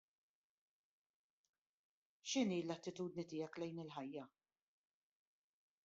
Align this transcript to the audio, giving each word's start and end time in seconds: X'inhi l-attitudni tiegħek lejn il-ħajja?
X'inhi 2.31 2.57
l-attitudni 2.63 3.27
tiegħek 3.35 3.61
lejn 3.65 3.83
il-ħajja? 3.85 4.27